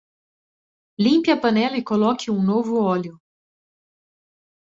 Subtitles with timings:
[1.03, 3.21] Limpe a panela e coloque um novo óleo.